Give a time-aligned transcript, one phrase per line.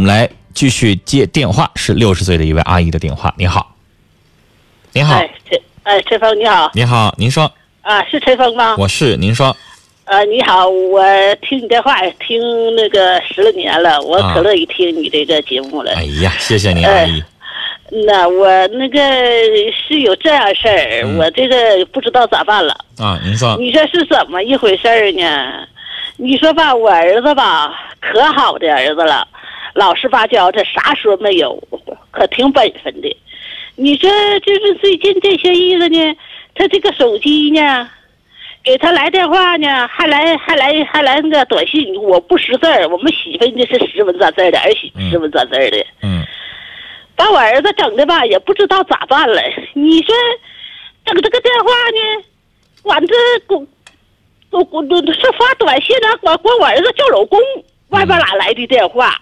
[0.00, 3.34] 我们来继续接电话，是六十岁的一位阿姨的电话。
[3.36, 3.76] 你好，
[4.94, 8.76] 你好，哎，陈哎，陈峰你好你好，您说，啊，是陈峰吗？
[8.78, 9.54] 我是您说，
[10.06, 11.04] 呃，你好，我
[11.42, 12.40] 听你电话听
[12.76, 15.92] 那个十来年了，我啊可乐意听你这个节目了。
[15.92, 17.22] 哎呀，谢谢您，哎阿姨。
[18.06, 18.98] 那我那个
[19.86, 21.56] 是有这样事儿，嗯我这个
[21.92, 22.74] 不知道咋办了。
[22.96, 25.68] 啊，您说，你说是怎么一回事儿呢？
[26.16, 27.70] 你说吧，我儿子吧，
[28.00, 29.26] 可好的儿子了，
[29.74, 31.62] 老实巴交，这啥说没有，
[32.10, 33.16] 可挺本分的。
[33.76, 36.16] 你说就是最近这些日子呢，
[36.54, 37.88] 他这个手机呢，
[38.62, 46.22] 给他来电话呢，还来还来还来那个短信，我不识字儿，我们媳妇那是识文杂字的，儿媳妇识文杂字的，嗯，
[47.16, 49.40] 把我儿子整的吧，也不知道咋办了。
[49.72, 50.14] 你说
[51.06, 52.24] 整这个电话呢，
[52.82, 53.14] 管这
[53.48, 53.54] 给
[54.50, 57.38] 我我我是发短信呢，管管我儿子叫老公，
[57.88, 59.18] 外边哪来的电话？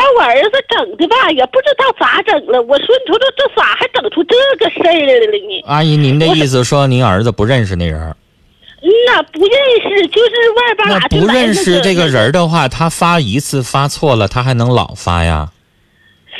[0.00, 2.62] 啊，把我儿子整的吧，也不知道咋整了。
[2.62, 5.62] 我说你瞅瞅这咋还整出这个事儿来了呢？
[5.66, 8.16] 阿姨，您的意思说您儿子不认识那人儿？
[8.82, 9.52] 嗯呐，不认
[9.82, 15.50] 识，就是外边那哪就不认识这个人的话，他发一次发错了，他还能老发呀？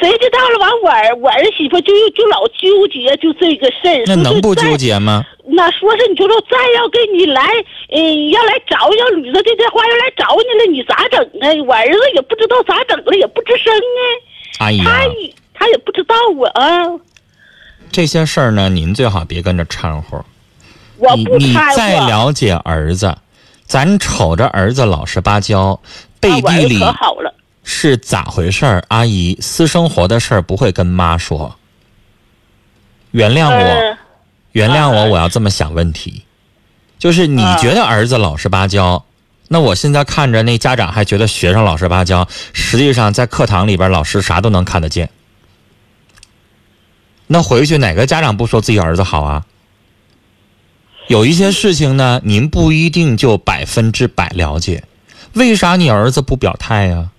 [0.01, 0.59] 谁知道了？
[0.59, 4.05] 完我儿我儿媳妇就就老纠结就这个事儿。
[4.07, 5.23] 那能不纠结吗？
[5.53, 7.43] 那说是你就说再要给你来，
[7.91, 11.51] 嗯，要来找要捋着这电话要来找你了，你咋整啊？
[11.67, 16.63] 我儿子也不知道咋整了，也不吱声啊，阿姨呀、他也他也不知道我啊，
[17.91, 20.25] 这些事儿呢，您最好别跟着掺和。
[20.99, 21.77] 我你你不掺和。
[21.77, 23.17] 再了解儿子，
[23.65, 25.81] 咱瞅着儿子老实巴交，
[26.21, 26.81] 背地里
[27.65, 28.85] 是咋回事儿？
[28.89, 31.57] 阿姨，私生活的事儿不会跟妈说。
[33.11, 33.99] 原谅我，呃
[34.53, 36.23] 原谅我，啊我要这么想问题。
[36.99, 39.03] 就是你啊觉得儿子老实巴交，
[39.53, 45.11] 那我现在看着那家长还觉得学生老实巴交，实际上在课堂里边老师啥都能看得见。
[47.27, 49.45] 那回去哪个家长不说自己儿子好啊？
[51.09, 54.85] 有一些事情呢，您不一定就百分之百了解，
[55.33, 57.11] 为啥你儿子不表态呀、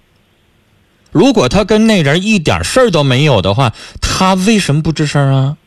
[1.11, 5.57] 如果他跟那人一点事儿都没有的话，他为什么不吱声啊？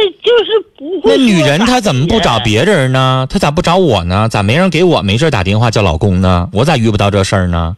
[0.00, 1.16] 他就是不会。
[1.16, 2.38] 那女人她怎么不找？
[2.40, 3.26] 别人呢？
[3.28, 4.28] 她咋不找我呢？
[4.28, 6.48] 咋没人给我没事打电话叫老公呢？
[6.52, 7.76] 我咋遇不到这事儿呢？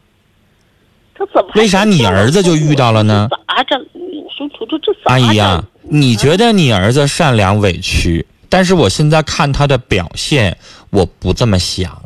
[1.14, 3.78] 他怎么为啥你儿子就遇到了呢咋整？
[3.94, 4.28] 我
[4.66, 10.56] 说这咋阿姨呀、整你觉得你儿子善良委屈，但是我现在看他的表现，
[10.90, 12.02] 我不这么想。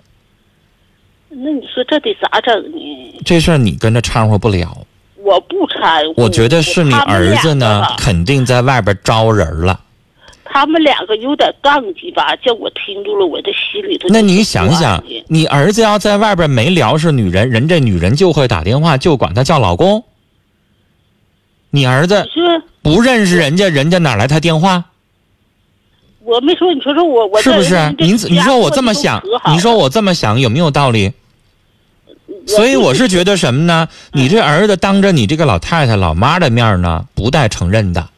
[1.28, 3.20] 那你说这得咋整呢？
[3.24, 4.86] 这事儿你跟着掺和不了。
[5.22, 6.22] 我不掺和。
[6.22, 9.80] 我觉得是你儿子呢，肯定在外边招人了。
[10.48, 14.08] 他们两个有点杠叽吧，叫我听住了，我的心里头。
[14.10, 20.04] 那你想想，你儿子要在外边没聊是女人，人这女人就会打电话，就管他叫老公。
[21.70, 22.26] 你儿子
[22.82, 24.84] 不认识人家，人家哪来他电话？
[26.20, 27.94] 我没说，你说说我我是不是？
[27.98, 31.12] 您你说我这么想，你说我我这么想有没有道理？
[32.46, 33.88] 所以我是觉得什么呢？
[34.12, 38.08] 你这儿子当着你这个老太太、老妈的面呢，不带承认的，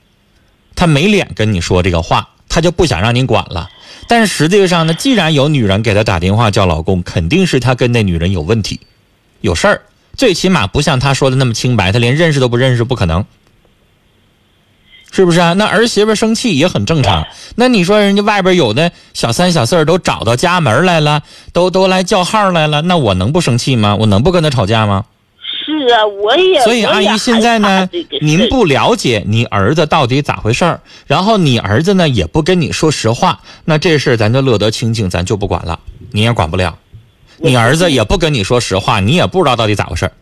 [0.79, 3.69] 他没脸跟你说这个话，他就不想让你管了。
[4.07, 8.79] 但实际上呢，既然有女人给他打电话叫老公，肯定是他跟那女人有问题，
[9.41, 9.83] 有事儿。
[10.17, 13.25] 最起码不像他说的那么清白，他连认识都不认识，不可能，
[15.11, 15.53] 是不是啊？
[15.55, 17.27] 那儿媳妇生气也很正常。
[17.57, 23.97] 那你说人家外边有的小三小四都找到家门来了，都都来叫号来了，那我能不生气吗？
[23.97, 25.07] 我能不跟他吵架吗？
[25.69, 26.61] 是啊，我也。
[26.63, 27.89] 所以阿姨现在呢，
[28.21, 35.79] 您不了解你儿子到底咋回事儿，然后你儿子呢也不跟你说实话，那这事儿咱就乐得清净，咱就不管了，
[36.13, 36.79] 你也管不了。
[37.37, 40.13] 你儿子也不跟你说实话，你也不知道到底咋回事儿。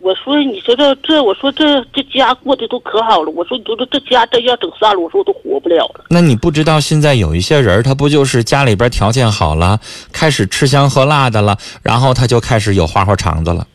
[0.00, 3.30] 我说，你说这这，我说这这家过得都可好了。
[3.30, 6.04] 我说，你说这这家真要整散了，我说我都活不了了。
[6.08, 9.80] 那你不知道现在有一些人，他不就是家里边条件好了，
[10.12, 13.66] 开始吃香喝辣的了，然后他就开始有花花肠子了。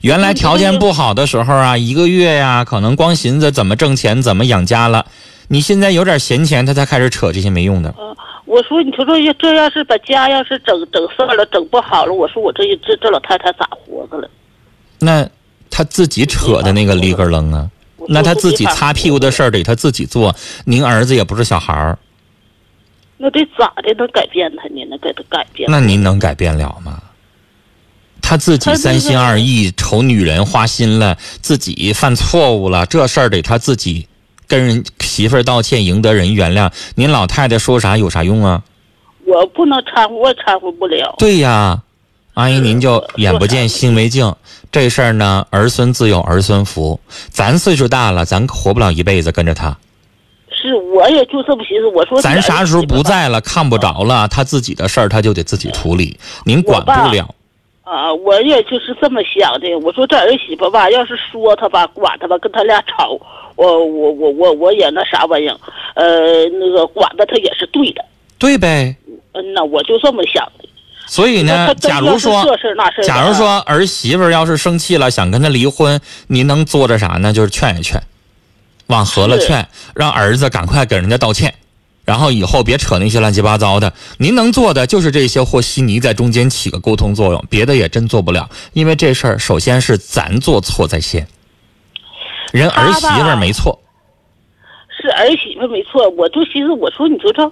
[0.00, 5.04] 原来条件不好的时候啊，一个月呀，可能光寻思怎么挣钱、怎么养家了。
[5.48, 7.94] 你现在有点闲钱，他才开始扯这些没用的。
[7.98, 8.16] 嗯，
[8.46, 14.30] 我说，你说这这要是把家要是整整散了，整不好了，我说我这这这老太太咋活着了？
[15.00, 15.28] 那
[15.70, 17.68] 他自己扯的那个里根楞啊，
[18.08, 20.34] 那他自己擦屁股的事儿得他自己做。
[20.64, 21.98] 您儿子也不是小孩儿，
[23.18, 24.82] 那得咋的能改变他呢？
[24.88, 25.68] 能给他改变？
[25.70, 27.02] 那您能改变了吗？
[28.30, 34.06] 他自己三心二意，瞅女人花心了，自己犯错误了，这事儿得他自己
[34.46, 36.70] 跟人媳妇儿道歉，赢得人原谅。
[36.94, 38.62] 您老太太说啥有啥用啊？
[39.26, 41.12] 我不能掺和，我也掺和不了。
[41.18, 41.82] 对呀，
[42.34, 44.32] 阿姨您就眼不见心为净，
[44.70, 47.00] 这事儿呢，儿孙自有儿孙福。
[47.30, 49.76] 咱岁数大了，咱活不了一辈子跟着他。
[50.52, 51.88] 是，我也就这么寻思。
[51.88, 57.34] 我说咱啥时候不在了，看不着了，他自己的事儿他就得自己处理，您管不了。
[57.82, 59.74] 啊，我也就是这么想的。
[59.78, 63.18] 我说这儿媳妇吧，要是说他吧，管他吧，跟他俩吵，
[63.56, 65.56] 我我我我我也那啥玩意儿，
[65.94, 68.04] 呃，那个管着他也是对的。
[68.38, 68.94] 对呗。
[69.32, 70.68] 嗯呐，我就这么想的。
[71.06, 72.44] 所以呢，假如说，
[73.02, 77.32] 假如说儿媳妇要是生气了，想跟他离婚，您能做着啥呢？
[77.32, 78.00] 就是劝一劝，
[78.86, 81.52] 往和了劝，让儿子赶快给人家道歉。
[82.04, 88.48] 然后以后别扯那些乱七八糟的，您能做的就是这些和稀泥在中间起个沟通作用，别的也真做不了。
[88.72, 91.28] 因为这事儿首先是咱做错在先，
[92.52, 93.78] 人儿媳妇没错，
[95.00, 96.08] 是儿媳妇没错。
[96.10, 97.42] 我就寻思，我说你说这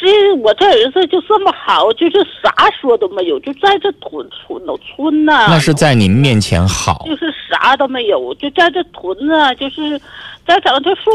[0.00, 2.50] 这我这儿子就这么好，就是啥
[2.80, 5.46] 说都没有，就在这屯村农村呐。
[5.48, 10.00] 那是在您面前好，就是啥都没有，就在这屯子，就是。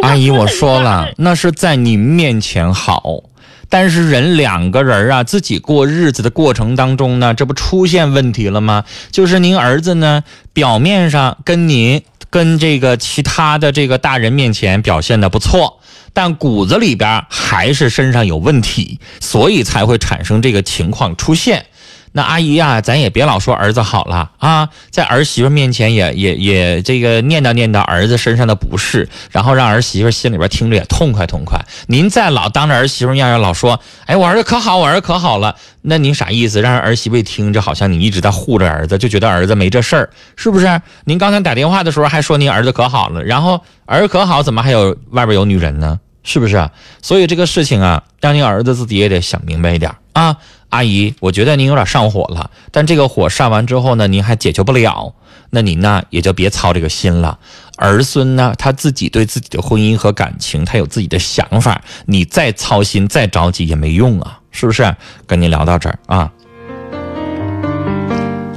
[0.02, 3.24] 阿姨，我说了，那是在您面前好，
[3.68, 8.86] 但是人两个人啊，自己过日子的过程当中呢，这不出现问题了吗？
[9.12, 10.24] 就是您儿子呢，
[10.54, 15.80] 表面上跟您跟这个其他的这个大人面前表现的不错，
[16.16, 21.66] 但骨子里边还是身上有问题，所以才会产生这个情况出现。
[22.14, 31.60] 那阿姨呀，咱也别老说儿子好了啊，在儿媳妇面前也也也这个念叨念叨儿子身上的不是，然后让儿媳妇心里边听着也痛快痛快。
[31.88, 36.62] 您再老当着儿媳妇样样老说，哎，我儿子可好，我儿子可好了，那您啥意思？
[36.62, 40.82] 让儿媳妇一听，就好像你一直在护着儿子，就觉得儿子没这事儿，是不是？
[41.04, 46.00] 您刚才打电话的时候还说您儿子可好了，然后儿子可好，怎么还有外边有女人呢？
[46.26, 46.70] 是不是？
[47.02, 50.36] 所以这个事情啊，让您儿子自己也得想明白一点啊。
[50.70, 55.14] 阿姨，我觉得您有点上火了，但这个火上完之后呢，您还解决不了，
[55.52, 57.40] 那您呢也就别操这个心了。
[57.78, 64.94] 儿孙呢，他自己对自己的婚姻和感情，他有自己的想法，你再操心再着急也没用啊，是不是？
[65.28, 66.32] 跟您聊到这儿啊，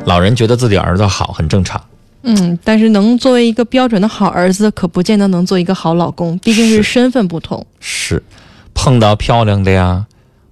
[0.07, 1.81] 老人觉得自己儿子好很正常，
[2.29, 7.67] 嗯，但是能作为一个标准的好儿子，可不见得能做一个好老公，毕竟是身份不同。
[7.81, 8.23] 是，
[8.75, 10.07] 碰到漂亮的呀。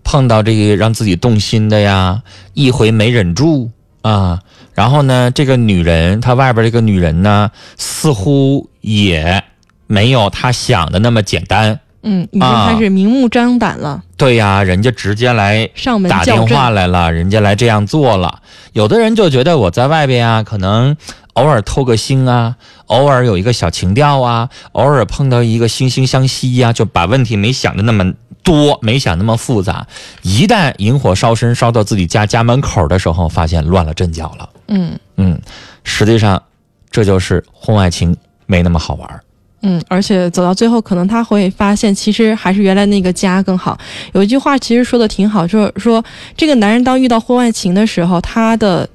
[0.09, 2.23] 碰到这个让自己动心的呀，
[2.55, 3.69] 一回没忍住
[4.03, 4.39] 啊，
[4.73, 9.43] 然后呢，这个女人她外边这个女人呢，似乎也
[9.89, 11.81] 没有她想的那么简单。
[12.05, 14.01] 嗯，已经开始明目张胆了。
[14.17, 18.41] 对呀，人家直接来上门打电话来了，人家来这样做了。
[18.75, 20.97] 有的人就觉得我在外边啊，可能
[21.37, 22.57] 偶尔偷个腥啊，
[22.89, 28.13] 偶尔有一个小情调啊，偶尔碰到一个惺惺相惜呀，就把问题没想的那么。
[28.47, 29.85] 多没想那么复杂，
[30.23, 34.49] 一旦引火烧身，烧到自己家家门口的时候，发现乱了阵脚了。
[34.69, 35.37] 嗯嗯，
[35.83, 36.41] 实际上，
[36.89, 38.17] 这就是婚外情
[38.47, 39.21] 没那么好玩。
[39.63, 43.77] 嗯，而且走到最后，可能他会发现，其实还是原来那个家更好。
[44.13, 46.05] 有一句话其实说的挺好，就是说
[46.37, 48.89] 这个男人当遇到婚外情的时候，他的。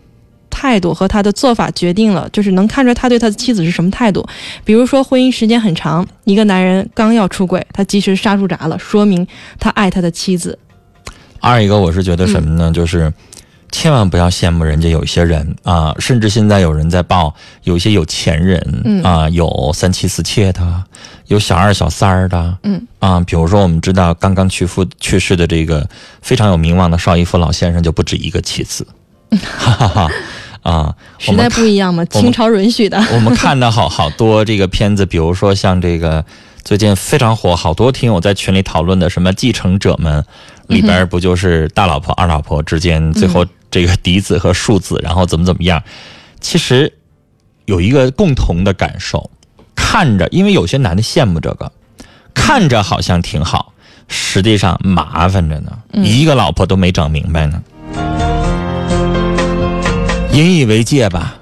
[0.62, 4.24] 态度和他的做法决定了，就是能看出来他对他的妻子是什么态度。
[4.64, 9.26] 比如说，婚姻时间很长，一个男人刚要出轨，他及时刹住闸了，说明
[9.60, 10.60] 他爱他的妻子。
[11.40, 12.72] 二一个，我是觉得什么呢？
[12.72, 13.12] 就是
[13.72, 20.84] 千万不要羡慕人家有一些人啊，甚至现在有人在报，有一些有钱人啊，有三妻四妾的，
[21.26, 25.90] 有小二小三儿的，嗯啊，比如说我们知道刚刚去夫去世的这个
[26.22, 28.86] 非常有名望的邵逸夫老先生，就不止一个妻子。
[29.58, 30.12] 哈哈哈。
[30.62, 33.04] 啊，时代不一样嘛，清朝允许的。
[33.14, 36.24] 我们看到好好多这个片子，比如说像这个
[36.64, 40.22] 最近非常火，好多听友在群里讨论的什么《继承者们》，
[40.68, 45.82] 里边不就是大老婆二老婆之间最后这个嫡子和庶子，然后怎么怎么样？
[46.40, 46.94] 其实
[47.66, 49.32] 有一个共同的感受，
[49.76, 51.72] 看着，因为有些男的羡慕这个，
[52.34, 53.74] 看着好像挺好，
[54.08, 57.64] 实际上麻烦着呢，一个老婆都没整明白呢。
[60.34, 61.42] 引以为戒吧。